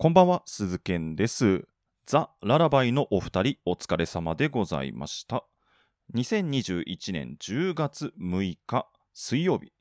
[0.00, 1.66] こんばんは、鈴健です。
[2.06, 5.42] ザ・ララバイのお二人、お疲れ様でございました。
[6.14, 9.72] 2021年10月6日、水曜日。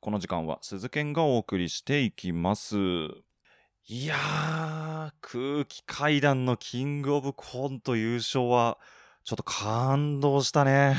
[0.00, 2.78] この時間は鈴健がお送りしていきます。
[3.86, 8.78] いやー、空気階段のキングオブコント優勝は、
[9.24, 10.96] ちょっと感動したね。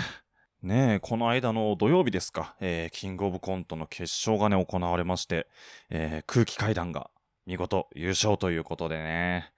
[0.61, 5.47] ねえ、この間の土曜日ですか、えーキングオブコントの決勝がね、行われまして、
[5.89, 7.09] えー空気階段が
[7.47, 9.51] 見事優勝ということでね。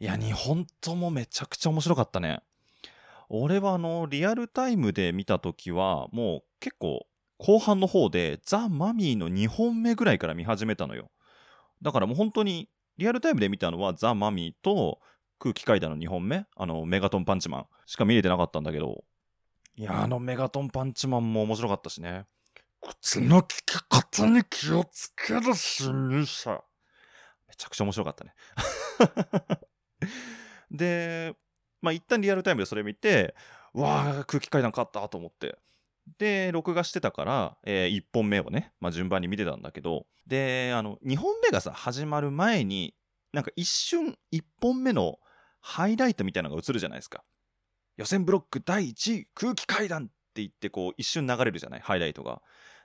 [0.00, 2.40] いや、2本ともめちゃくちゃ面白かったね。
[3.28, 7.06] 俺はあの、リアルタイムで見たときは、もう結構
[7.36, 11.10] 後半の方でザ・マミーの2本目ぐらいから見始めたのよ。
[11.82, 14.98] だからもう本当にリアルタイムで見たのはザ・マミーと
[15.38, 19.04] 空気階段の2本目、あの、メガトンパンチマンしか見れてなかったんだけど、
[19.76, 22.24] いや、あのメガトンパンチマンも面白かったしね。
[22.80, 26.62] 口の利き方に気をつける侵入者。
[27.50, 28.34] めちゃくちゃ面白かったね。
[30.70, 31.34] で、
[31.82, 33.34] まあ一旦リアルタイムでそれ見て、
[33.72, 35.58] わあ、空気階段勝ったと思って。
[36.18, 42.94] で、録画してたから、え1本目をね、まあ順番に見てたんだけど、で、あの、2本目がさ、始まる前に、
[43.32, 45.18] なんか一瞬1本目の
[45.60, 47.24] ハイライトみたいなのが映るじゃないですか。
[47.96, 52.40] 予選ブロック第1位、空気階段って言って、こう、一瞬流れるじゃないハイライトが。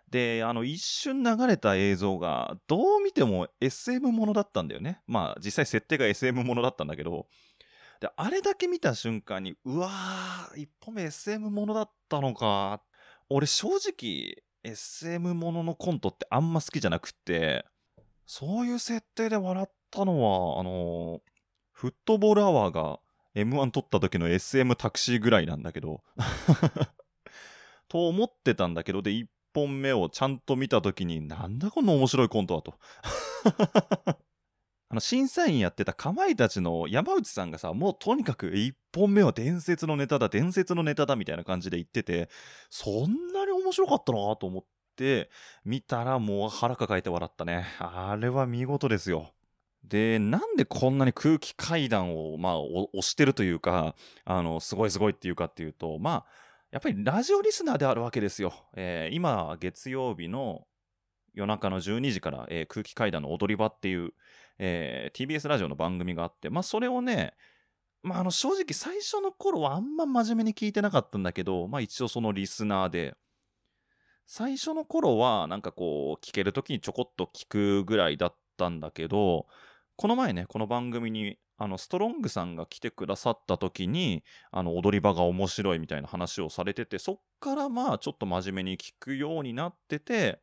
[0.09, 5.01] で、あの、一瞬流れた映像が、どう見ても SM ものだったんだよね。
[5.07, 7.27] まあ、実際設定が SM ものだったんだけど、
[7.99, 12.81] で、あれだけ見た瞬間に、うわー、一歩目 SM ものだったのか。
[13.29, 17.65] 俺、正直、SM もののコントってあんま好きじゃなくって、
[18.25, 20.21] そういう設定で笑ったの
[20.55, 21.21] は、あの
[21.71, 22.99] フットボールアワーが
[23.35, 26.01] M1 取った時の SM タクシーぐらいなんだけど、
[27.87, 32.75] と思ってたんだけど、で、1本目をちゃんと見た時に、なんだこの面白いコントはと。
[34.89, 42.29] あの、審査員やってたかまいたちの山内さんがさ、もうとにかく1本目は伝説のネタだ、伝説のネタだみたいな感じで言ってて、
[42.69, 44.65] そんなに面白かったなと思っ
[44.95, 45.29] て、
[45.63, 47.65] 見たらもう腹抱えて笑ったね。
[47.79, 49.31] あれは見事ですよ。
[49.83, 56.25] で、なんでこんなに空気階段を、まあ、押してるというか、あの、すごいすごいっていうかっていうと、まあ、
[56.75, 58.53] やっぱりラジオリスナーであるわけですよ。
[58.75, 60.67] えー今、月曜日の
[61.33, 64.11] 夜中の12時から、えー空気階段の踊り場っていう、
[64.59, 67.33] えー TBS ラジオの番組があって、まあ、それをね、
[68.03, 73.15] まあ、あの、正直最初の頃はあんま真面目に聞いてなかったんだけど、まあ、一応そのリスナーで、
[74.25, 79.47] 最初の頃はなんかこう、聞ける時にちょこっと聞くぐらいだったんだけど、
[79.95, 90.41] この前ね、この番組に、あの、ストロングさんが来てくださった時に、あの、踊り場が面白いみたいな話をされてて、そっからまあ、ちょっと真面目に聞くようになってて、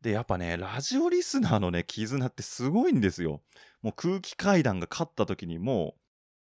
[0.00, 3.42] で、やっぱね、ラジオリスナーのね、絆ってすごいんですよ。
[3.82, 6.00] もう空気階段が勝った時にもう、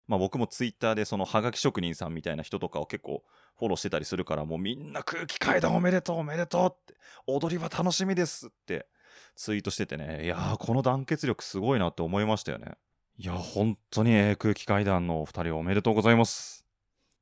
[0.07, 3.23] まあ僕もツイッターでそのハガキ職人さんみたいな人とかを結構
[3.57, 8.87] フォローしてたりするから、もうみんな空気階段おめでとうおめでとうって、踊り場楽しみですって
[9.35, 12.75] ツイートしててね、いやー、この団結力すごいなって思いましたよね。
[13.17, 16.65] いや、本当に、えー空気階段のお二人おめでとうございます。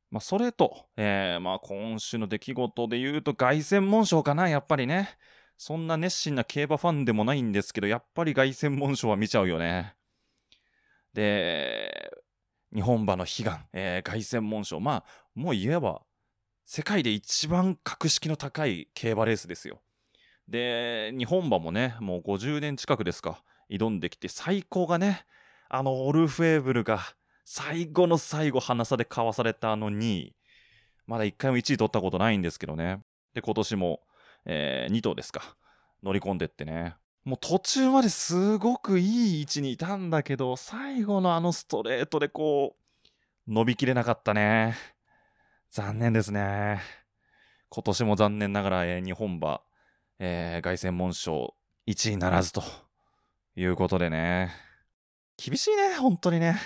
[0.09, 5.17] まあ、それと、えーまあ、今週の出来事で言うと、凱旋門賞かな、やっぱりね。
[5.55, 9.95] そんな熱心な競馬ファンでもないんですけど、やっぱり凱旋門賞は見ちゃうよね。
[11.13, 12.11] で、
[12.73, 14.79] 日本馬の悲願、えー凱旋門賞。
[14.79, 15.05] まあ、
[15.35, 16.01] もう言えば、
[16.65, 19.83] 世界で一番格式の高い競馬レースですよ。
[20.47, 25.27] で、日本馬もね、もう50年近くですか、挑んできて、最高がね、
[25.75, 26.99] あのオルフェーブルが
[27.45, 30.35] 最後の最後、鼻差でかわされたあの2位。
[31.07, 33.01] まだ1回も1位取ったことないんですけどね。
[33.33, 34.01] で、今年も、
[34.45, 35.57] え2頭ですか、
[36.03, 36.95] 乗り込んでってね。
[37.23, 42.75] もう途中まですごくいい位置にいたんだけど、最後のあのストレートでこ
[43.47, 44.75] う、伸びきれなかったね。
[45.71, 46.81] 残念ですね。
[47.69, 49.61] 今年も残念ながら、えー日本馬、
[50.19, 51.55] えー凱旋門賞
[51.87, 52.61] 1位ならずと
[53.55, 54.72] いうことでね。
[55.37, 56.59] 厳しいね、本当にね。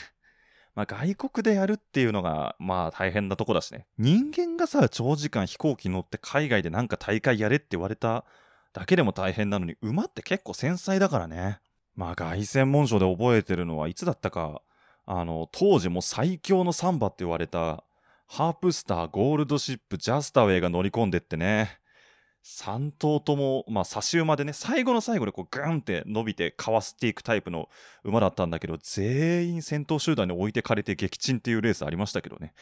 [0.76, 3.88] まあ外国でやるっていうのが、まあ大変なとこだしね。
[3.98, 8.26] 人間がさ、長時間飛行機乗って海外でなんか大会やれって言われた
[8.74, 11.60] だけでも大変なのに、馬って結構繊細だからね。
[11.96, 14.62] まあ凱旋門賞で覚えてるのはいつだったか、
[15.08, 17.84] あの、当時も最強のサンバって言われた、
[18.28, 21.80] ハープスター、ゴールドシップ、ジャスタウェイが乗り込んでってね。
[22.48, 27.68] 3頭とも、まあ、差し馬でね、最後の最後でこう、グーンって伸びてかわしていくタイプの
[28.06, 32.54] 馬だったんだけど、全員先頭集団に置いてかれて撃沈っていうレースありましたけどね。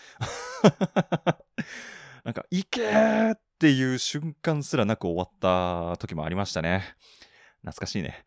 [2.26, 6.96] なんか、いけーっていう瞬間すらなく終わった時もありましたね。
[7.62, 8.26] 懐かしいね。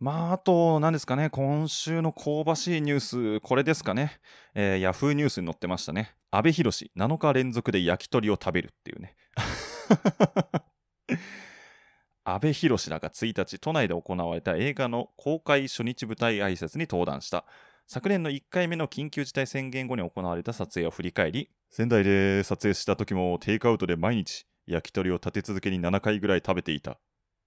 [0.00, 4.20] まあ、あと、何ですかね、今週の香ばしいニュース、これですかね。
[4.54, 6.14] えー、ヤフーニュースに載ってましたね。
[6.30, 9.16] 阿部寛、7日連続で焼き鳥を食べるっていうね。
[12.22, 17.44] 阿部寛らが1日、都内で行われた映画の公開初日舞台挨拶に登壇した。
[17.88, 27.00] 昨年の1回目の緊急事態宣言後に行われた撮影を振り返り、仙台で撮影した時もテイクアウトで毎日焼き鳥を立て続けに7回ぐらい食べていた。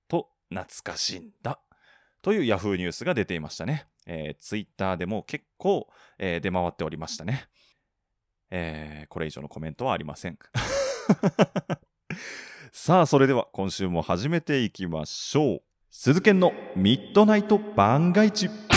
[0.10, 1.62] と、懐かしいんだ。
[2.22, 3.88] というヤフーニュースが出ていましたね。
[4.06, 5.88] えー、ツイッターでも結構、
[6.18, 7.48] えー、出回っておりましたね。
[8.52, 10.38] えー、これ以上のコメントはありません。
[12.72, 15.62] さあ、それでは今週も始めていきましょう。
[15.90, 18.71] 鈴研のミッドナイト番外地。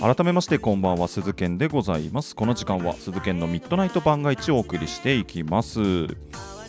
[0.00, 2.34] 改めましてこんばんは鈴健でございます。
[2.34, 5.78] この時間は鈴健のミッドナイト番外地をお送りしていきます。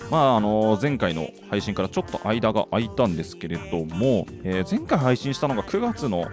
[0.09, 6.25] まああの前回の配信からちょっと間が空いたんですけれども、えー、前回配信したのが9月の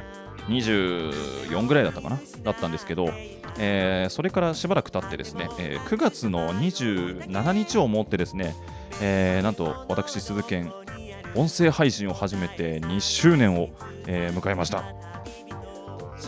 [0.49, 2.19] 24ぐらいだったかな？
[2.43, 3.11] だったんですけど、
[3.59, 8.57] えー、それからしばらく経ってですね、えー、9月の27日をもってですね、
[9.01, 10.73] えー、なんと私鈴健
[11.37, 13.69] 音声配信を始めて2周年を、
[14.09, 14.83] えー、迎えました。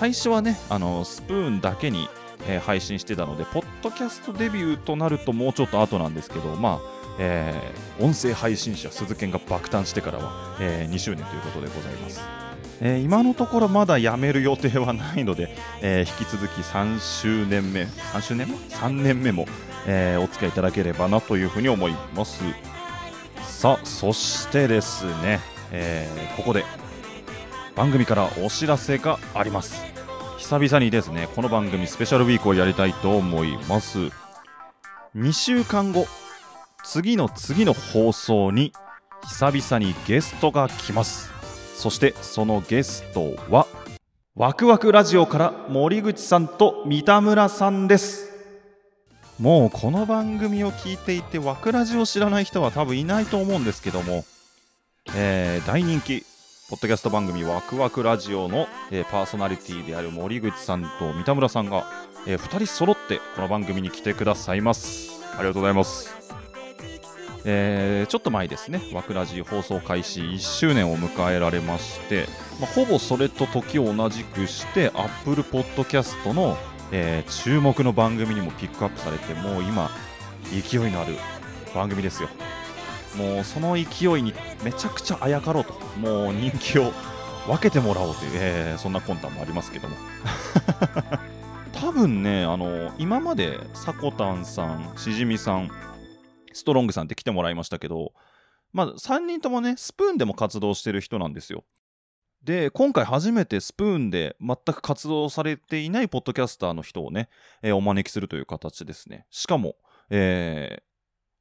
[0.01, 2.09] 最初はねあのスプーンだけに、
[2.49, 12.23] えー、配信してたのでポッドキャストデビューとなるともうちょっと後なんですけどまあ、えー、音声配信者鈴研が爆誕してからは、えー、2周年ということでございます、
[12.81, 19.45] えー、今のところまだ辞める予定はないので、えー、引き続き3周年目3周年目？3年目も、
[19.87, 22.43] え、お付き合いいただければなというふうに思います。
[23.43, 25.41] さあそしてですね、
[25.73, 26.65] えー、ここで
[27.77, 29.83] 番組からお知らせがあります。
[30.39, 33.99] 久々にですねこの番組スペシャルウィークをやりたいと思います。
[35.17, 36.07] 2週間後
[36.83, 38.73] 次の次の放送に
[39.23, 41.31] 久々にゲストが来ます。
[41.77, 43.67] そしてそのゲストは
[44.35, 48.31] ワクワクラジオから森口さんと三田村さんです。
[49.39, 54.25] もうこの番組を聞いていてワクラジを知らない人は多分いないと思うんですけども、
[55.15, 56.25] えー、大人気
[56.71, 61.85] ポッドキャスト番組ワクワクラジオの、えー、パーソナリティである森口さんと三田村さんが、
[62.29, 66.15] えー、2人揃ってこの番組に来てくださいますありがとうございます
[67.45, 72.27] えー、ちょっと前ですね、ワクラジ放送開始1周年を迎えられまして、
[72.61, 76.59] まあ、ほぼそれと時を同じくして、Apple Podcast の、
[76.93, 79.91] えー、注目の番組にもピックアップされて、もう今、
[80.53, 81.15] 勢いのある
[81.75, 82.29] 番組ですよ。
[83.17, 84.33] もうその勢いに
[84.65, 86.93] めちゃくちゃあやかろうと、もう人気を
[87.47, 89.97] 分けてもらおうという、えー、そんな魂胆もありますけども。
[91.73, 95.71] 多分ね、あの今までさこたんさん、しじみさん、
[96.53, 98.13] ストロングさんって来てもらいましたけど、
[98.73, 101.65] まあ、3人ともね、スプーンでも活動してる人なんですよ。
[102.43, 107.29] で、今回初めてスプーンで全く活動されていないポッドキャスターの人をね、
[107.63, 109.27] えー、お招きするという形ですね。
[109.31, 109.77] しかも、
[110.09, 110.83] えー、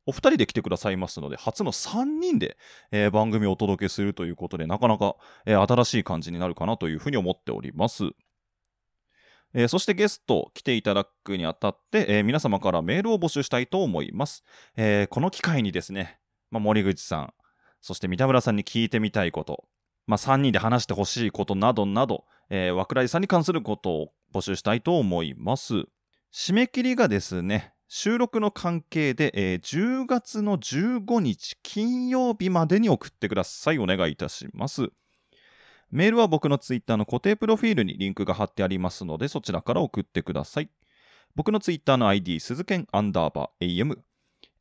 [0.09, 2.57] お二人で来てくださいますので、初の3人で、
[2.91, 8.05] えー、番組をお届けするということで、なかなか、えー、新しい感じになるかなというふうに思っております。
[9.53, 14.43] えー、そしてゲスト来ていただくにあたって、えー、皆様からメールを募集したいと思います。
[14.75, 17.33] えー、この機会にですね、まあ、森口さん、
[17.79, 19.65] そして三田村さんに聞いてみたいこと、
[20.07, 25.83] まあ、3人で話してほしいことなどなど、えー、和倉井さんに関することを募集したいと思います。
[26.33, 33.79] 締め切りがですね、収録の関係で、えー、10月の15日金曜日までに送ってください。
[33.79, 34.91] お願いいたします。
[35.89, 40.69] メールは僕のツイッターの固定プロフィールにリンクが貼ってありますので、そちらから送ってください。
[41.35, 43.97] 僕のツイッターの ID、鈴剣アンダーバー AM、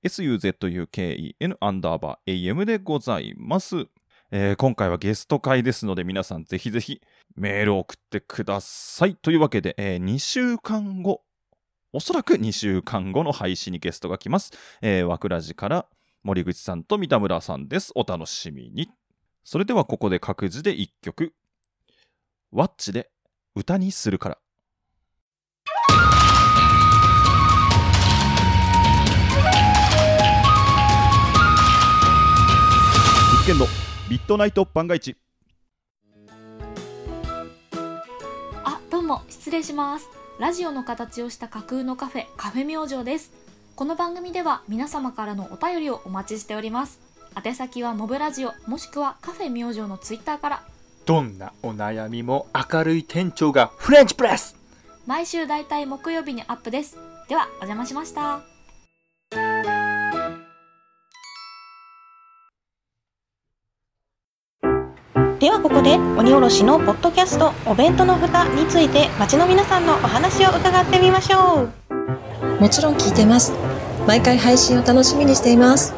[0.05, 3.89] suzuken アンダーバー AM でございます。
[4.31, 7.03] えー、今回はゲスト会ですので、皆さんぜひぜひ
[7.37, 9.17] メールを送ってください。
[9.17, 11.25] というわけで、えー、2週間後、
[11.91, 14.53] おそらく2週間後の配信にゲストが来ます。
[14.83, 15.87] えー、わくらじから
[16.23, 17.93] 森口さんと三田村さんです。
[17.95, 18.91] お楽しみに。
[19.43, 21.35] それではここで各自で1曲。
[22.53, 23.11] ワッチで
[23.55, 24.39] 歌にするから。
[33.33, 33.67] 実験の
[34.11, 35.17] ミッドナイト番外地。
[38.63, 40.18] あ、どうも失礼します。
[40.39, 43.33] ラジオの形をした架空のカフェカフェ明星です。
[43.75, 47.01] この番組では皆様からのお便りをお待ちしております。
[47.45, 50.63] 宛先はモブラジオもしくはカフェ明星のツイッターから。
[51.07, 54.55] どんなお悩みも明るい店長がフレンチプレス。
[55.07, 56.97] 毎週だいたい木曜日にアップです。
[57.29, 58.41] ではお邪魔しました
[65.79, 72.61] ここで鬼おろしのポッドキャストお弁当の蓋について街の皆さんのお話を伺ってみましょう。
[72.61, 73.53] もちろん聞いてます。
[74.05, 75.95] 毎回配信を楽しみにしています。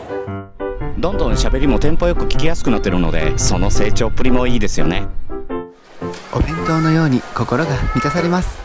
[0.98, 5.06] どんどん喋りもテンポよく聞きやすくなってるのでその成長っぷりもいいですよね。
[6.34, 8.60] お弁当のように心が満たされます。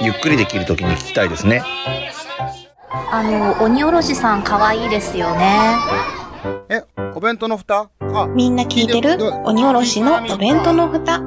[0.00, 1.64] ゆっくりできる時に聞きたいですね。
[3.10, 5.74] あの鬼おろしさん可愛いですよね
[6.68, 6.82] え
[7.14, 7.90] お弁当の蓋？
[8.00, 8.26] あ。
[8.26, 9.16] みんな聞いてる？
[9.44, 11.20] 鬼おろしのお弁当の蓋。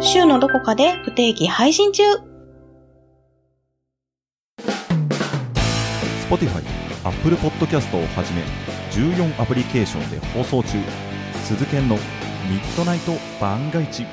[0.00, 2.02] 週のどこかで不定期配信中。
[6.28, 6.62] Spotify、
[7.04, 8.42] Apple Podcast をはじめ
[8.90, 10.78] 14アプリケーションで放送中。
[11.44, 12.00] 鈴研のミ
[12.60, 14.06] ッドナイト番外地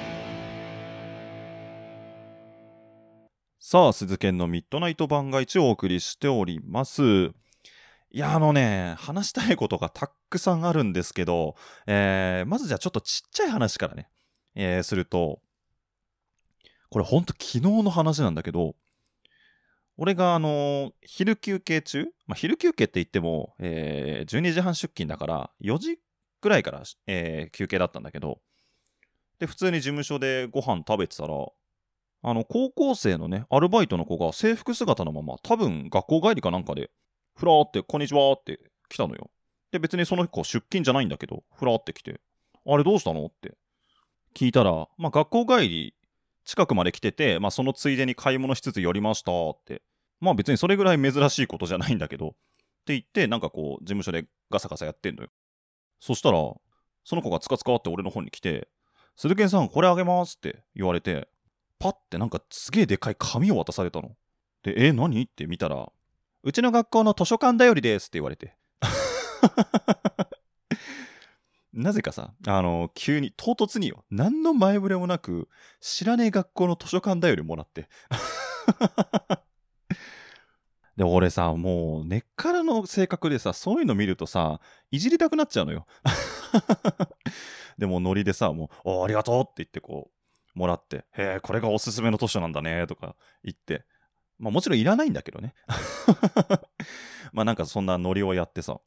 [3.59, 7.31] さあ鈴研のミッドナイト番外地をお送りしております
[8.11, 14.09] いやあのね話したいことがたくさんあるんですけど、えー、まずじゃあちょっとちっちゃい話からね、
[14.55, 15.39] えー、すると
[16.89, 18.75] これほんと昨日の話なんだけど
[19.97, 25.99] 俺があのー、昼休憩中、まあ、昼休憩って言っても、えー、12時半出勤だから4時
[26.39, 28.39] くらいから、えー、休憩だったんだけど、
[29.39, 31.33] で、普通に事務所でご飯食べてたら、
[32.21, 36.91] あの、高校生のね、アルバイトの子が制服姿のまま、多分学校帰りかなんかで、
[37.39, 39.29] ふらーって、こんにちはって来たのよ。
[39.72, 42.19] で、別にその子出勤じゃないんだけど、ふらーって来て、
[42.67, 43.55] あれどうしたのって
[44.36, 45.93] 聞いたら、まあ、学校帰り、
[46.43, 49.81] 近くまで来てて、まあ、そのついでに買い物しつつ寄りましたって
[50.19, 52.31] まあ別にそれぐらい珍しいことじゃないんだけど、っ
[52.86, 55.29] て言って、なんかこう、事務所でガサガサやってんのよ。
[56.01, 56.39] そしたら、
[57.05, 58.67] その子がつかつかって俺の方に来て、
[59.15, 61.29] 鈴木さん、これあげますって言われて、
[61.77, 64.17] パッてなんかすげえでかい紙を渡されたの。
[64.63, 65.22] で、え、何？
[65.22, 65.89] って見たら、
[66.41, 68.55] うちの学校の図書館だよりですって言われて。
[71.74, 75.50] なぜかさ、あの、急に、唐突によ、何の前触れもなく、
[75.81, 77.89] 知らねえ学校の図書館だよりもらって。
[80.96, 84.60] で、俺さ、もう根っからの性格でさ、そういうの見るとさ、
[84.91, 85.86] いじりたくなっちゃうのよ。
[87.77, 90.12] でもノリでさ、もう、ありがとうって言ってこ
[90.55, 93.86] う、もらって、へえ、これがおすすめの図書なんだね、とか言って、
[94.39, 95.53] まあもちろんいらないんだけどね。
[97.34, 98.79] まあなんかそんなノリをやってさ、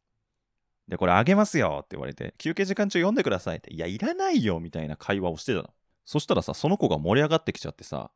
[0.88, 5.70] で、これあげますよって言われて、休憩時間中読んでくださいって、いや、いらないよみたいな会話をしてたの。
[6.04, 8.10] そしたらさ、その子が盛り上がってきちゃってさ、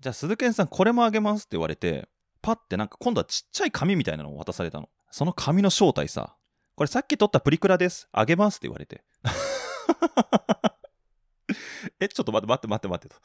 [0.00, 2.08] じゃあ鈴研さんこれもあげますって言われて、
[2.42, 4.88] パッてなんか今度はちっちゃい紙みたいなのを渡されたの。
[5.10, 6.36] その紙の正体さ、
[6.74, 8.08] これさっき撮ったプリクラです。
[8.12, 9.04] あげますって言われて。
[12.00, 13.20] え、ちょっと待って待って待って待ってと。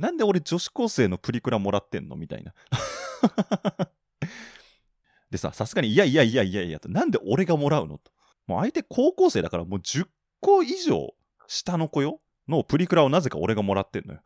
[0.00, 2.16] なんで俺女子高生のプリクラもらってんの？
[2.16, 2.54] みたいな。
[5.30, 8.10] でさ、さすがにいやいやいやいやいやと、なんで俺がもらうのと。
[8.46, 10.08] もう相手高校生だからもう10
[10.40, 11.14] 個以上
[11.46, 14.22] 下の子よのプリクラをなぜか俺がもらってんのよ。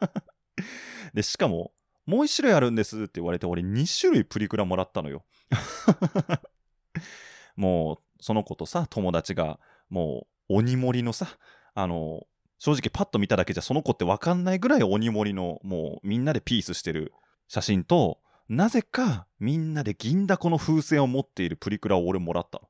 [1.12, 1.74] で、しかも、
[2.06, 5.26] もう1種類あるんですって言われて、俺2種類プリクラもらったのよ。
[7.54, 9.60] もう、その子とさ、友達が、
[9.90, 11.26] もう、鬼盛りのさ、
[11.74, 12.26] あの、
[12.64, 17.12] 正直パッと見ただけじゃその子ってわかんないぐらい鬼盛りの、もうみんなでピースしてる
[17.48, 22.68] 写真と、なぜかみんなで銀だこの風船を持っているプリクラを俺もらったの。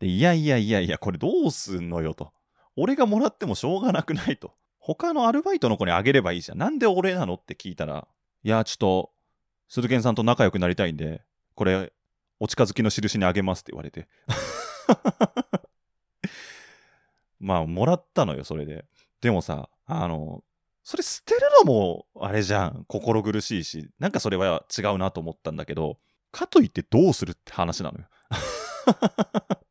[0.00, 2.32] でいやいやいやいや、これどうすんのよと。
[2.74, 4.56] 俺がもらってもしょうがなくないと。
[4.80, 6.58] 他のアルバイトの子にあげればいいじゃん。
[6.58, 8.08] なんで俺なのって聞いたら、
[8.42, 9.12] いや、ちょっと、
[9.68, 11.22] 鈴賢さんと仲良くなりたいんで、
[11.54, 11.92] これ、
[12.40, 14.08] お近づきの印にあげますって言われて。
[17.42, 18.84] まあ、もらったのよ、それで。
[19.20, 20.42] でもさ、あの、
[20.84, 22.84] それ捨てるのも、あれじゃん。
[22.88, 25.98] 心苦しいし、なんかそれは違うなと思ったんだけど、
[26.30, 28.06] かといってどうするって話なのよ。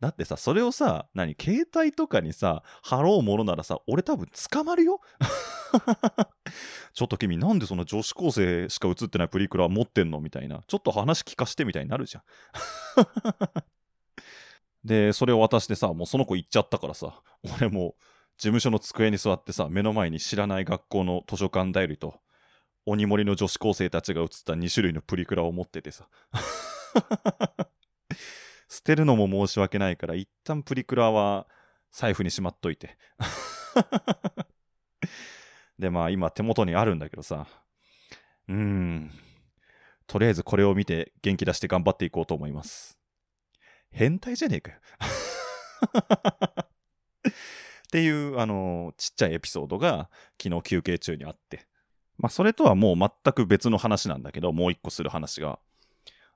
[0.00, 5.00] だってさ、それをさ、何、携帯とかにさ、貼ろうものならさ、俺多分捕まるよ
[6.94, 10.20] ちょっと君、なんでその女子高生しか写ってないプリクラ持ってんの？
[10.20, 10.62] みたいな。
[10.66, 12.22] ちょっと話聞かしてみたいになるじゃん。
[14.84, 17.20] で、それを渡してさ、もうその子行っちゃったからさ、
[17.58, 17.96] 俺も
[18.36, 22.20] 事務所の机に座ってさ、目の前に知らない学校の図書館だよりと、
[22.86, 26.08] 鬼盛りの女子高生たちが写った2種類のプリクラを持っててさ。
[28.68, 31.46] 捨てるのも申し訳ないから、一旦プリクラは
[31.90, 32.96] 財布にしまっといて。
[35.78, 37.46] で、まあ今手元にあるんだけどさ、
[38.48, 39.10] うーん、
[40.06, 42.97] とりあえずこれを見て元気出して頑張っていこうと思います。
[43.90, 44.78] 変態じゃねえかよ。
[47.28, 47.30] っ
[47.90, 50.10] ていう、あの、ちっちゃいエピソードが
[50.42, 51.66] 昨日休憩中にあって。
[52.18, 55.58] まあ、それとはもう全く別の話なんだけど、もう一個する話が。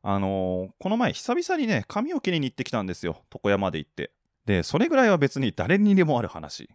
[0.04, 3.22] あのこの前久々にね、髪を切りに行ってきたんですよ。
[3.32, 4.12] 床屋まで行って。
[4.46, 6.68] で、それぐらいは別に誰にでもある話。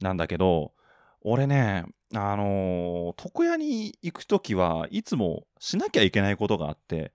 [0.00, 0.74] なんだけど、
[1.22, 1.84] 俺ね、
[2.14, 7.12] あのー床屋に行くときはいつもしなきゃいけないことがあって、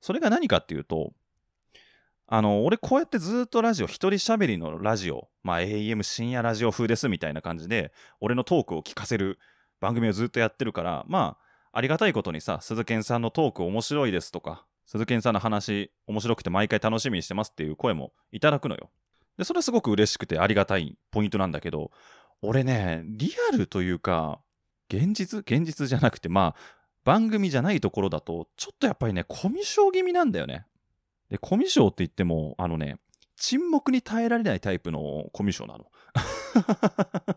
[0.00, 1.12] それが何かっていうと、
[2.26, 9.38] あの、俺こうやってずっとラジオ、一人喋りのラジオ、まあ AM 深夜ラジオ風ですみたいな感じで、俺のトークを聞かせる
[9.80, 18.90] 番組をずっとやってるから、まあ、ありがたいことにさ、鈴賢さんのトーク面白いですとか、鈴賢さんの話面白くて毎回楽しみにしてますっていう声もいただくのよ。
[19.36, 21.90] で、それはすごく嬉しくてありがたいポイントなんだけど、
[22.40, 24.40] 俺ね、リアルというか、
[24.88, 26.60] 現実現実じゃなくて、まあ、
[27.04, 30.66] 番組じゃないところだと、ちょっとやっぱりね、コミュ障気味なんだよね。
[31.34, 32.96] で、コミュ障って言っても、あのね、
[33.36, 35.90] 沈黙に耐えられないタイプのコミュ障なの。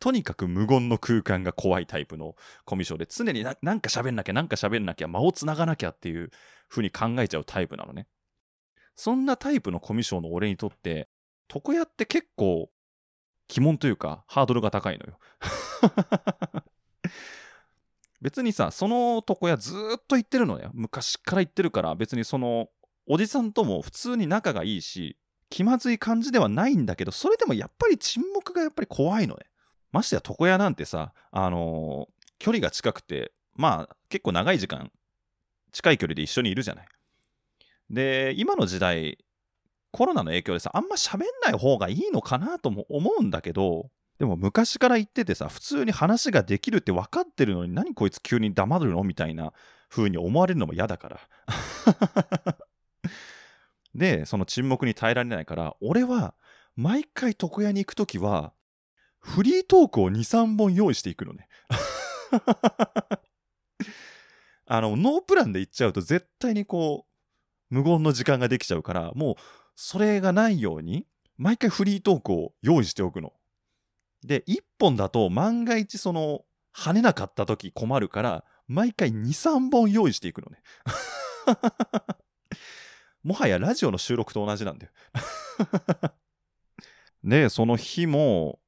[0.00, 6.30] とにかく無言の空間が怖いタイプのコミュ障で、常にななんか喋んなきゃ、なんか喋んなきゃ、間をつながなきゃっていう
[6.70, 8.08] 風に考えちゃうタイプなのね。
[8.96, 11.10] そんなタイプのコミュ障の俺にとって、
[11.54, 12.70] 床屋って結構、
[13.54, 15.18] 鬼門というか、ハードルが高いのよ。
[18.22, 20.70] 別にさ、その床屋ずっと行ってるのよ。
[20.72, 22.70] 昔から行ってるから、別にその、
[23.06, 25.16] おじさんとも普通に仲がいいし、
[25.50, 29.46] 気まずい感じではないんだけど、それでもやっぱり沈黙がやっぱり怖いのね。
[29.90, 34.90] ましてや床屋なんてさ、あのー距離が近くて、まあ結構長い時間、
[35.70, 36.86] 近い距離で一緒にいるじゃない。
[37.88, 39.16] で、今の時代、
[39.92, 49.52] コロナの影響でさ、あんま喋んない方がいいのかなとも思うんだけど、でも昔から言っててさ、普通に話ができるって分かってるのに、何こいつ急に黙るのみたいな
[49.88, 51.20] 風に思われるのも嫌だから。
[53.94, 56.34] で、その沈黙に耐えられないから、俺は
[56.76, 58.52] 毎回床屋に行くときは、
[59.18, 61.48] フリートークを2、3本用意していくのね。
[64.66, 67.06] あの、ノープランで行っちゃうと絶対にこ
[67.70, 69.36] う、無言の時間ができちゃうから、もう、
[69.76, 73.32] それがないように、毎回フリートークを用意しておくの。
[74.24, 80.62] で、1本だと万が一その、跳ねなかった時困るから、毎回2、3本用意していくのね。
[83.22, 84.92] もはやラジオの収録と同じなんだよ。
[87.24, 88.58] で、その日も、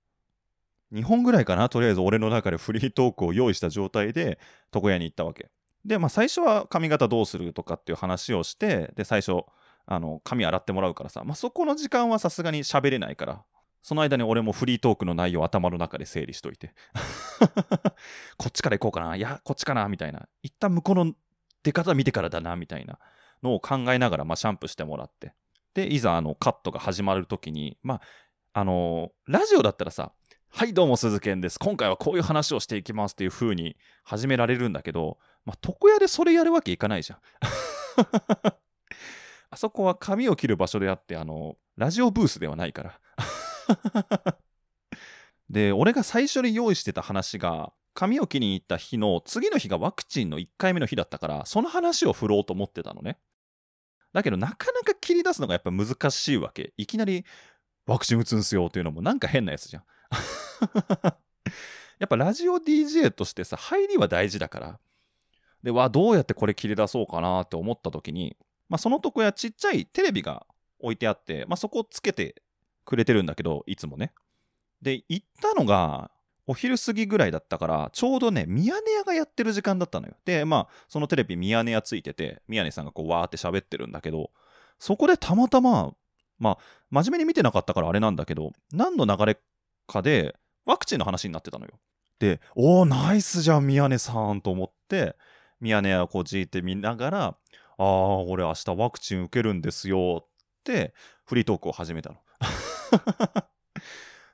[0.92, 4.38] 2本ぐらいかな、とりあえず俺の中でフリートークを用意した状態で
[4.72, 5.50] 床屋に行ったわけ。
[5.84, 9.42] で、まあ最初は髪型どうするとかっていう話をして、で、最初、
[9.86, 13.44] あの、髪洗ってもらうからさ、まあそこの時間はさすがに喋れないから、
[13.82, 16.74] その間に俺もフリートークの内容を頭の中で整理しといて。
[18.38, 20.28] こっちから行こうかな、いや、こっちかな、みたいな。
[20.42, 21.12] 一旦向こうの
[21.64, 22.98] 出方見てからだな、みたいな
[23.44, 25.34] のを考えながら、まあシャンプーしてもらって。
[25.74, 28.00] で、いざあのカットが始まるときに、まあ、
[28.54, 30.12] あのラジオだったらさ、
[30.48, 31.58] はい、どうも、鈴賢です。
[31.58, 37.18] 今回はこういう話をしていきますっていう風に始められるんだけど、まあ、床屋でそれやるわけいかないじゃん。
[39.50, 43.00] あそこは髪を切る場所であって、あの、ラジオブースではないから。
[45.50, 53.18] で、俺が最初に用意してた話が、髪を切りに行った日の次の日がワクチンの1回目の日だったから、その話を振ろうと思ってたのね。
[54.14, 56.72] だけど、なかなか切り出すのがやっぱ難しいわけ。
[56.76, 57.24] いきなり、
[57.86, 59.84] ワクチン打つんすよっていうのもなんか変なやつじゃん。
[61.98, 64.80] やっぱラジオ DJ としてさ、入りは大事だから。
[65.64, 68.36] で、わ、どうやってこれ切り出そうかなって思った時に、
[68.68, 70.46] まあ、そのとこやちっちゃいテレビが
[70.78, 72.40] 置いてあって、まあ、そこをつけて
[72.84, 74.12] くれてるんだけど、いつもね。
[74.80, 76.12] で、行ったのが、
[76.46, 80.14] お昼過ぎぐらいだったから、ちょうどね、ミヤネ屋がやってる時間だったのよ。
[80.24, 84.30] で、まあ、そのテレビミヤネ屋ついてて、ミヤネさんがこう、わーって喋ってるんだけど、
[84.78, 85.94] そこでたまたま、
[86.38, 86.58] まあ、
[86.90, 89.38] 真面目に見てなかったからあれなんだけど、何の流れ
[89.86, 91.72] かで、ワクチンの話になってたのよ。
[92.18, 95.16] で、おー、ナイスじゃん、宮根さんと思って、
[95.60, 97.36] 宮根をこうじーって見ながら、
[97.78, 100.28] あー、俺明日ワクチン受けるんですよっ
[100.64, 102.18] て、フリートークを始めたの。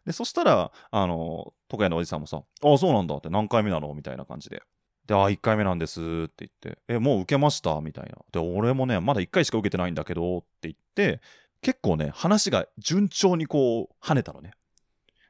[0.06, 3.92] で、そしたら、あの、床屋のおじさんもさ、ああ、そうなんだって何回目なの？
[3.94, 4.62] みたいな感じで。
[5.06, 7.80] で、ああ、1回目なんですって言って、え、もう受けました？
[7.80, 8.16] みたいな。
[8.32, 11.20] で、俺もね、まだ1回しか受けてないんだけどって言って、
[11.62, 14.52] 結構ね、話が順調にこう、跳ねたのね。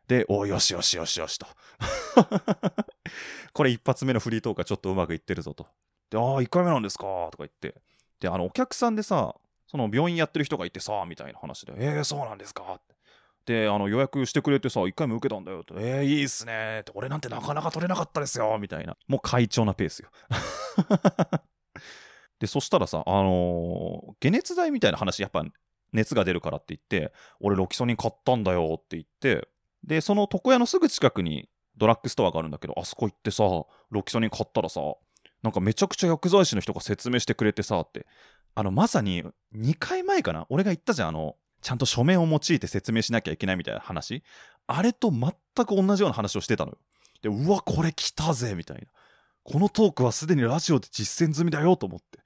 [0.06, 1.46] で、およしよしよしよしと。
[3.52, 5.66] これ一発目のフリートークはちょっとうまくいってるぞと。
[6.10, 7.04] で、ああ、1回目なんですか？
[7.30, 7.74] とか言って。
[8.20, 9.34] で、あの、お客さんでさ、
[9.66, 12.62] その病院やってる人がいてさ、みたいな話で、えー、そうなんですか？
[12.74, 12.94] って。
[13.46, 16.80] で、あの、予約してくれてさ、1回目受けたんだよって、えー、いいっすね。
[16.80, 18.56] って、俺なんてなかなか取れなかったですよ。
[18.60, 18.96] みたいな。
[19.08, 20.10] もう快調なペースよ。
[22.38, 25.44] で、そしたらさ、あのー解熱剤みたいな話、やっぱ、
[25.92, 29.48] 熱が出るからって言って、俺ロキソニン買ったんだよって言って、
[29.82, 33.44] で、その床屋のすぐ近くにドラッグストアがあるんだけど、あそこ行ってさ、
[33.90, 34.80] ロキソニン買ったらさ、
[35.42, 38.06] なんかめちゃくちゃ薬剤師の人が説明してくれてさって、
[38.54, 39.24] あの、まさに
[39.54, 40.46] 2回前かな？
[40.50, 44.22] 俺が言ったじゃん、あの、ちゃんと書面を用いて説明しなきゃいけないみたいな話？
[44.66, 45.32] あれと全
[45.66, 46.78] く同じような話をしてたのよ。
[47.22, 48.84] で、うわ、これ来たぜみたいな。
[49.42, 52.18] このトークはすでにラジオで実践済みだよと思って。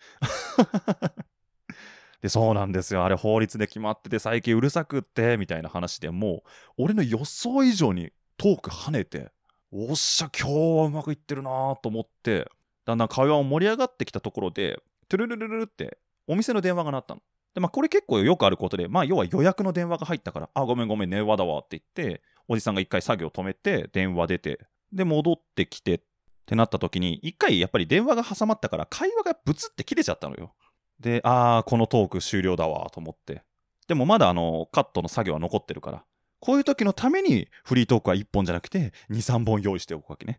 [2.21, 3.05] で、そうなんですよ。
[3.05, 6.43] あれ法律で決まってて最近うるさくって、みたいな話でも
[6.79, 9.31] う、俺の予想以上にトーク跳ねて、
[9.73, 12.51] おっしゃ、今日はうまくいってるなと思って、
[12.85, 17.23] だんだん会話も盛り上がってきたところで、トゥルルルルルってお店の電話が鳴ったの。
[17.55, 24.61] で、まあこれ結構よくあることで、まあ要は予約の電話が入ったから、あ、ごめんごめん、電話だわって言って、おじさんが一回作業止めて、電話出て、
[24.93, 26.01] で、戻ってきてっ
[26.47, 30.55] てなった時に、一回やっぱり電話が挟まったから、会話がブツって切れちゃったのよ。
[31.01, 33.43] で、あー、このトーク終了だわと思って。
[33.87, 36.05] でもまだあの、カットの作業は残ってるから、
[36.41, 40.39] こういう時のためにフリートークは1本じゃなくて、2、3本用意しておくわけね。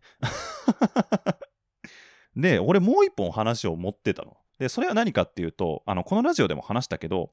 [2.36, 4.36] で、俺もう1本話を持ってたの。
[4.58, 7.32] で、それは何かっていうと、あの、このラジオでも話したけど、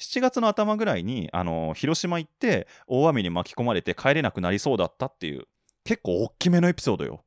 [0.00, 5.46] 7月の頭ぐらいに、あの、広島行って、大雨に巻き込まれて帰れなくなりそうだったっていう、
[5.84, 7.24] 結構大きめのエピソードよ。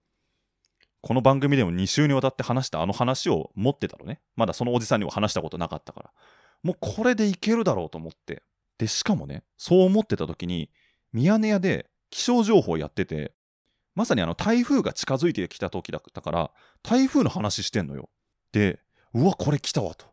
[1.02, 4.20] この番組でも2週にわたって話したあの話を持ってたのね。
[4.36, 6.12] まだそのおじさんには話したことなかったから。
[6.64, 8.44] もうこれでいけるだろうと思って。
[8.78, 10.70] で、しかもね、そう思ってた時に、
[11.14, 13.34] ミヤネ屋で気象情報やってて、
[13.96, 16.52] まさにあの台風が近づいてきた時だったから、
[16.84, 18.10] 台風の話してんのよ。
[18.52, 18.80] で、
[19.14, 20.06] うわ、これ来たわと。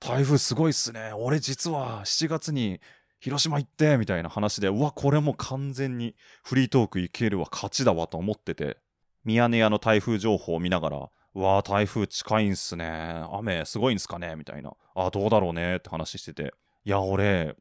[0.00, 1.12] 台風すごいっすね。
[1.14, 2.80] 俺実は7月に
[3.20, 8.78] 広島行って、みたいな話で、うわ、これも完全にフリートークいけるわ、勝ちだわと思ってて、
[9.24, 13.24] ミヤネ屋の台風情報を見ながら、うわ、台風近いんすね。
[13.32, 14.72] 雨すごいんすかねみたいな。
[14.94, 16.54] あ、どうだろうねって話してて。
[16.84, 17.56] いや、俺、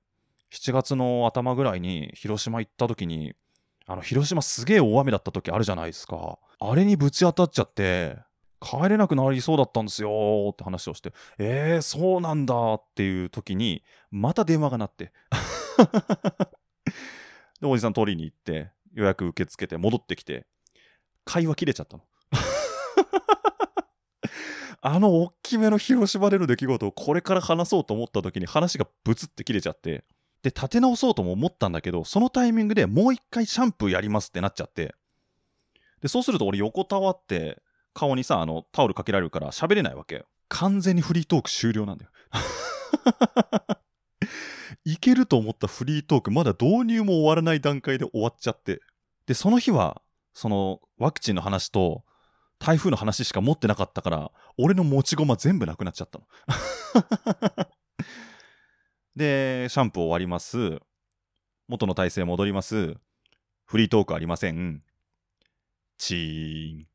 [0.54, 3.34] 7月の頭ぐらいに広島行った時に、
[3.88, 6.40] あの、広島すげえ大雨だった時あるじゃないですか。
[6.60, 8.18] あれにぶち当たっちゃって、
[8.60, 15.12] 帰れなくなりそうだったんですよって話をして、えー、そうなんだっていう時に、また電話が鳴って。
[17.62, 20.46] で、おじさん取りに行って、予約受け付けて戻ってきて、
[21.26, 22.04] 会話切れちゃったの。
[24.82, 30.04] あの大きめの広島での出来事をこれから話そうと思った時に話がブツって切れちゃって、
[30.44, 34.94] で、立て直そうとも思ったんだけど、そのタイミングでもう一回シャンプーやりますってなっちゃって、
[36.02, 37.64] で、そうすると俺横たわって、
[37.96, 40.26] 顔にさ、あの、タオルかけられるから喋れないわけ。
[40.50, 42.12] 完全にフリートーク終了なんだよ。
[44.84, 48.82] いけると思ったフリートーク、まだ導入も終わらない段階で終わっちゃって。
[49.26, 50.02] で、その日は、
[50.34, 52.04] その、ワクチンの話と、
[52.60, 56.28] 台風の話しか持ってなかったから、俺の持ち駒全部なくなっちゃったの。
[59.16, 60.80] で、シャンプー終わります。
[61.68, 62.98] 元の体勢戻ります。
[63.66, 64.84] フリートークありません。
[65.98, 66.95] チーン。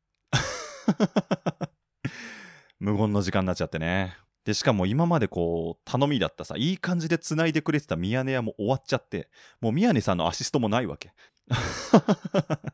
[2.79, 4.17] 無言の時間になっちゃってね。
[4.43, 11.13] で、しかも今までこう、頼みだったさ、いい感じで繋いでくれてたミヤネ屋も終わっちゃって、もう宮根さんのアシストもないわけ。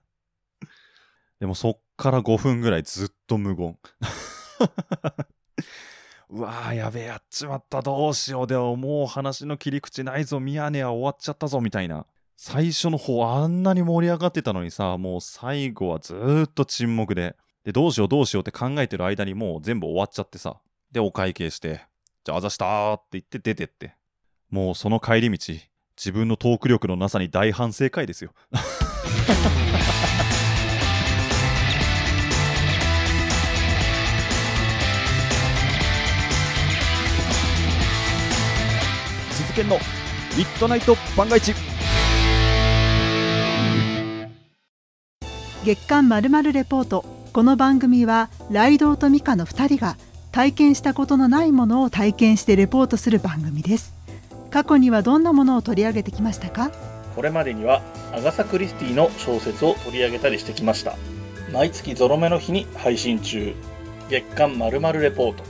[1.39, 3.77] でもそっから5分ぐらいずっと無言。
[6.29, 20.61] うわーやべえやっちまったどうしようでももう話の切り口ないぞミヤネ屋終わっちゃったぞみたいな最初の方あんなに盛り上がってたのにさもう最後はずっと沈黙ででどうしようどうしようって考えてる間にもう全部終わっちゃってさ。
[20.93, 21.81] でお会計して
[22.23, 23.93] じゃああざしたーって言って出てって。
[24.49, 25.53] もうその帰り道
[25.97, 28.31] 自分のトーク力のなさに大反省会ですよ。
[39.31, 39.77] 鈴研の。
[40.37, 41.53] ミッドナイト番外地
[45.65, 49.95] 月刊まるまるレポートこの番組はライドウとミカの2人が
[50.31, 53.93] 体験したことのないものを体験してレポートする番組です。
[54.49, 56.71] 過去にはどんなものを取り上げてきましたか？
[57.15, 60.95] これまでにはアガサ・クリスティの小説を取り上げたりしてきました。
[61.53, 63.53] 毎月ゾロ目の日に配信中。
[64.09, 65.43] 月刊まるまるレポート。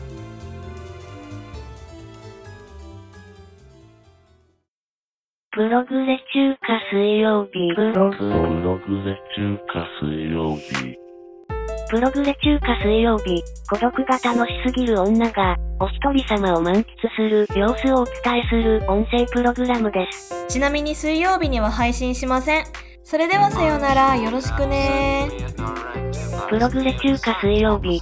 [5.52, 7.74] プログレ中華水曜日。
[7.74, 11.07] プロプログレ中華水曜日
[11.90, 20.46] プログレ中華水曜日、孤独が楽しすぎる女が、お一人様を満喫する様子をお伝えする音声プログラムです。
[20.50, 22.66] ちなみに水曜日には配信しません。
[23.04, 25.30] それではさようなら、よろしくね
[26.50, 28.02] プログレ中華水曜日。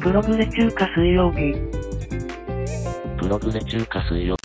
[0.00, 1.52] プログレ中華水曜日。
[3.18, 4.40] プログレ中華水曜日。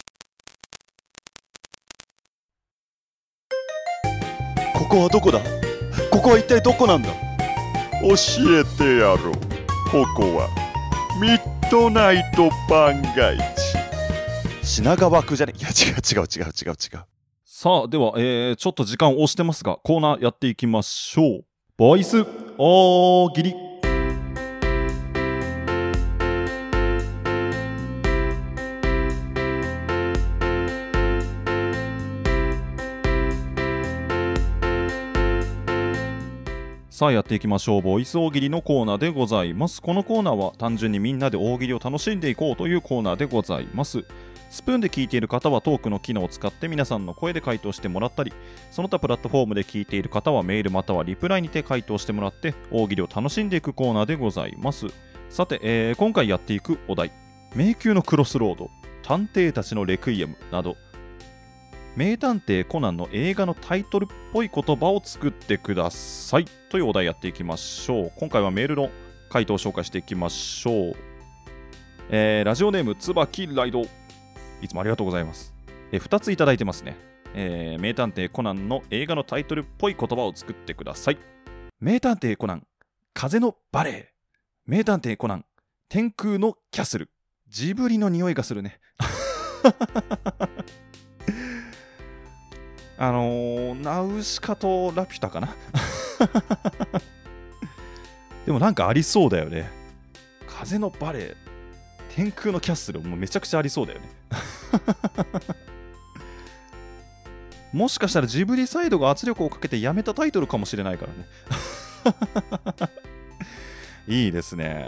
[4.74, 5.40] ここはどこだ？
[6.12, 7.08] ここは一体どこなんだ？
[8.02, 8.16] 教
[8.60, 9.34] えてやろう。
[9.92, 10.50] ここは
[11.22, 13.78] ミッドナイト番外地
[14.64, 15.54] 品川区じゃね？
[15.58, 17.06] いや違う違う違う違う違う。
[17.46, 21.46] さあ、では、えー、ちょっと時間を押してますが、コーナーやっていきましょう。
[21.78, 22.26] ボイス。
[22.58, 23.65] 大喜利。
[36.96, 37.82] さあやっていきましょう。
[37.82, 39.82] ボイス大喜利のコーナーでございます。
[39.82, 44.06] このコーナーは単純にみんなで大喜利を楽しんでいこうというコーナーでございます。
[44.50, 48.32] スプーンで聞いている方はトークの機能を使って皆さんの声で回答してもらったり、
[48.72, 54.88] その他プラットフォームで聞いている方はメールまたはリプライにて回答してもらって大喜利を楽しんでいくコーナーでございます。
[55.30, 57.12] さて、えー今回やっていくお題、
[57.56, 58.70] 迷宮のクロスロード、
[59.04, 60.78] 探偵たちのレクイエムなど、
[61.98, 68.12] 名探偵コナンの映画のタイトルっぽい言葉を作ってくださいというお題やっていきましょう。
[68.18, 68.90] 今回はメールの
[69.30, 70.96] 回答を紹介していきましょう。
[72.10, 73.84] えーラジオネーム、椿ライド。
[74.62, 75.54] いつもありがとうございます。
[75.94, 76.98] え2ついただいてますね。
[77.34, 81.18] えー名探偵コナンの映画のタイトルっぽい言葉を作ってください。
[81.80, 82.68] 名探偵コナン、
[83.14, 84.12] 風のバレエ。
[84.66, 85.46] 名探偵コナン、
[85.88, 87.10] 天空のキャスル。
[87.48, 88.82] ジブリの匂いがするね。
[92.98, 95.56] あのー、ナウシカとラピュタかな
[98.46, 99.70] でもなんかありそうだよね。
[100.48, 101.36] 風のバレエ、
[102.16, 104.10] 天空のキャッスル、もうめちゃくちゃありそうだよね。
[107.74, 111.28] もしかしたらジブリサイドが圧力をかけてやめたタイトルかもしれないからね。
[114.08, 114.88] いいですね。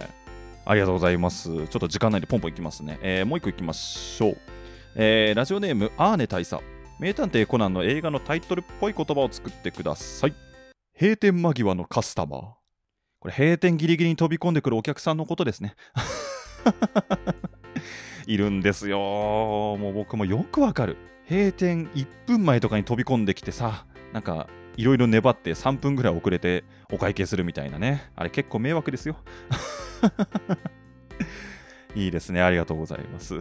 [0.63, 1.49] ありがとうございます。
[1.49, 2.99] ちょっと時間内でポンポンいきますね。
[3.01, 4.37] えーもう一個いきましょう。
[4.95, 6.63] えーラジオネーム、アーネ大佐。
[6.99, 10.33] 名探偵コナンの映画のタイトルっぽい言葉を作ってください。
[10.99, 12.41] 閉店間際のカスタマー。
[13.19, 15.75] これ閉店ギリギリに飛び込んでくるお客さんのことですね。
[18.25, 18.97] いるんですよ。
[18.97, 20.97] もう僕もよくわかる。
[21.29, 28.09] 閉店1分前とかに飛び込んできてさ、なんかいろいろ粘って3分ぐらい遅れてお会計するみたいなね。
[28.15, 29.17] あれ結構迷惑ですよ。
[31.93, 32.41] いいですね。
[32.41, 33.39] ありがとうございます。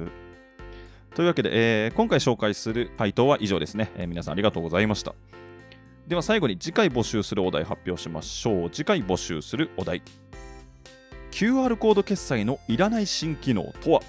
[1.14, 1.50] というわけで、
[1.86, 5.14] えー今回紹介する回答は以上ですね、えー皆さんありがとうございました。
[6.06, 8.70] では最後に次回募集するお題発表しましょう。
[8.70, 10.02] 次回募集するお題。
[11.32, 14.00] QR コード決済のいらない新機能とは、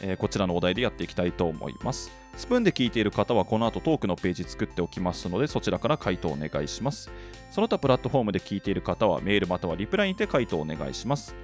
[0.00, 2.10] えーこちらのお題でやっていきたいと思います。
[2.34, 7.10] スプーンで聞いている方はこの後トークのページ作っておきますのでそちらから回答お願いします。
[7.50, 11.34] その他プラットフォームで聞いている方はメールまたはリプライにて回答お願いします。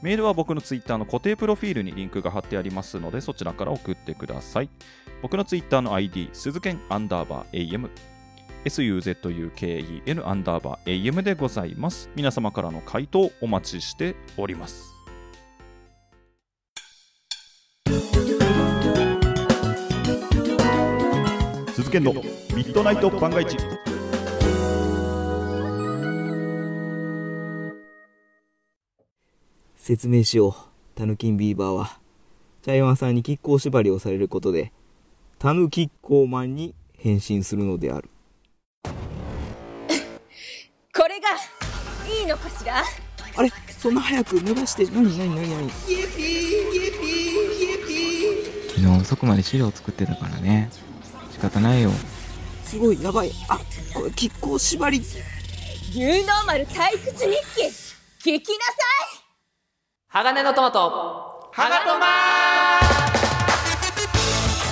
[0.00, 4.70] メールは僕のツイッターの固定プロフィールにリンクが貼ってありますのでそちらから送ってください。
[5.20, 7.90] 僕のツイッターの ID、鈴剣アンダーバー AM、
[8.68, 12.10] suzuken アンダーバー AM でございます。
[12.14, 14.92] 皆様からの回答お待ちしております。
[21.74, 22.20] 鈴剣のミ
[22.64, 23.56] ッドナイト番外地。
[29.76, 30.54] 説明しよう。
[30.96, 32.00] タヌキンビーバーは、
[32.62, 34.72] 茶山さんに亀甲縛りをされることで、
[35.38, 38.10] タヌキッコーマンに変身するのである。
[42.66, 42.84] ら
[43.36, 45.92] あれそんな早く脱がして、なになになになに昨
[48.80, 50.70] 日遅くまで資料作ってたからね。
[51.32, 51.90] 仕方ないよ。
[52.64, 53.32] すごい、やばい。
[53.48, 53.58] あ、
[53.94, 54.98] これ亀甲縛り。
[54.98, 57.66] ニューノーマル退屈日記。
[58.30, 58.72] 聞きなさ
[59.14, 59.94] い。
[60.08, 61.50] 鋼のトマト。
[61.52, 62.06] ハガトマ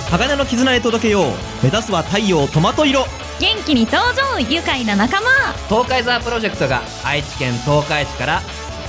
[0.09, 1.23] 鋼の絆へ届けよう。
[1.63, 3.05] 目指すは太陽トマト色
[3.39, 5.27] 元気に登場愉快な仲間
[5.67, 8.41] 東海ザープロジェクトが愛知県東海市から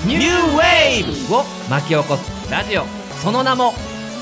[0.04, 0.22] ニュー
[0.54, 2.84] ウェーブを巻き起こすラジオ。
[3.22, 3.72] その名も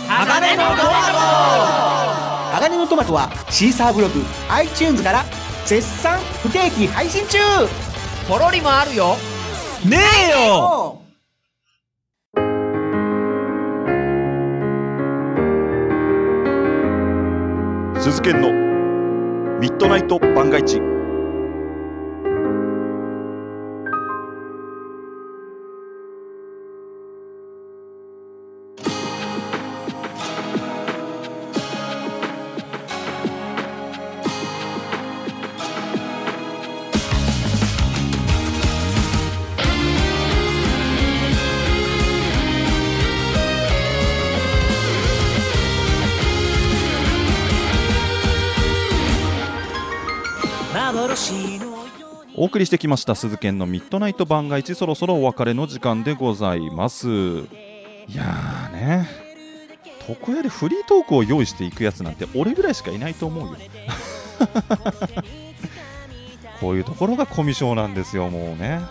[0.08, 5.24] 鋼のトマ鋼のトマトはシーサーブログ iTunes から
[5.66, 7.38] 絶賛不定期配信中。
[8.26, 9.16] トポロリもあるよ。
[9.84, 11.00] ねえよ。
[18.00, 18.63] 鈴研の
[19.64, 20.93] ミッドナイト番外地。
[52.54, 57.08] 送りしてきました鈴研のミッドナイト番外地そろそろお別れの時間でございます。
[57.08, 57.10] い
[58.14, 59.08] やーね
[60.08, 63.56] 床屋でフリートークを用意していくやつなんて俺ぐらいしかいないと思うよ。
[66.60, 68.82] こういうところがコミュ障なんですよもうね。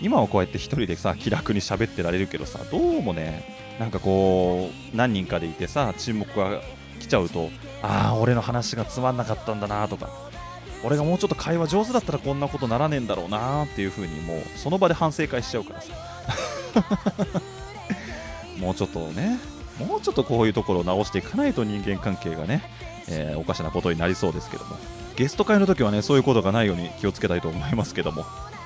[0.00, 6.62] 今はこうやって一人でさ気楽に喋ってられるけどさどうもねなんかこう何人かでいてさ沈黙が
[6.98, 7.50] 来ちゃうと
[7.82, 10.32] ああ俺の話がつまんなかったんだなとか。
[10.84, 15.92] 俺がもうちょっと会話上手だったらこんなことならねえんだろうなっていう風にもうその場で反省会しちゃうからさ。
[18.58, 19.38] もうちょっとね
[19.78, 22.62] もうちょっとこういうところを直していかないと人間関係がね、
[23.08, 24.76] えーおかしなことになりそうですけども。
[25.16, 28.24] ゲスト会の時はねそういうことがないように気をつけたいと思いますけども、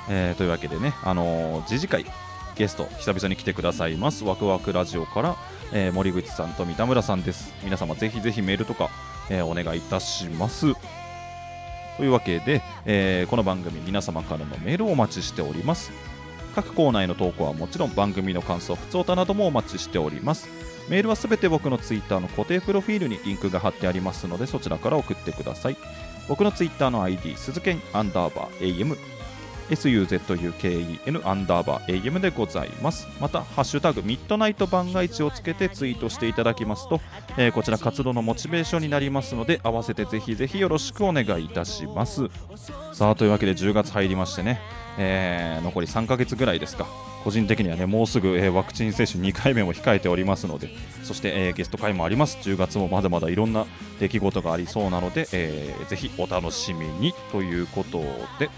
[0.09, 2.07] えーというわけでねあのー次次回
[2.55, 4.25] ゲスト久々に来てくださいます。
[4.25, 5.37] ワクワクラジオから、
[5.73, 7.53] えー森口さんと三田村さんです。
[7.65, 8.91] 皆様ぜひぜひメールとか、
[9.31, 10.73] えお願いいたします。
[11.97, 15.91] というわけで、えーこの番組皆様からのメールをお待ちしております。
[16.55, 20.49] 各コーナーへの投稿はもちろん番組の感想、ふつおたなどもお待ちしております。
[20.89, 25.77] メールはすべて僕のツイッターの固定プロフィールにリンクが貼ってありますのでそちらから送ってください。
[26.29, 28.97] 僕のツイッターの ID 鈴剣アンダーバー AM
[29.71, 33.07] SUZUKEN アンダーバー AM でございます。
[33.21, 37.01] またハッシュタグミッドナイト番外地をつけてツイートしていただきますと、
[37.37, 42.29] えーこちら活動のモチベーションになりますので合わせてぜひぜひよろしくお願いいたします。
[42.93, 44.61] さあというわけで10月入りましてね、
[44.99, 46.87] えー残り3ヶ月ぐらいですか。
[47.25, 50.71] 個人的にはねもうすぐ、えーワクチン接種2回目も控えておりますので
[51.03, 52.39] そして、えーゲスト会もあります。
[52.43, 53.67] 10月もまだまだいろんな
[53.99, 58.01] 出来事がありそうなので、えーぜひお楽しみにということ
[58.39, 58.49] で。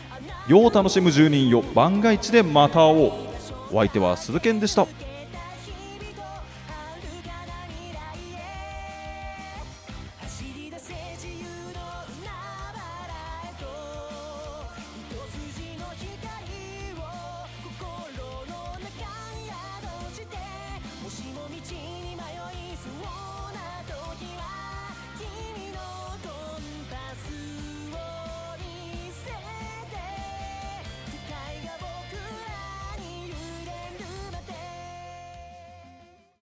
[0.49, 3.13] よう楽しむ住人よ万が一でまた会おう。
[3.71, 4.87] お相手は鈴賢でした。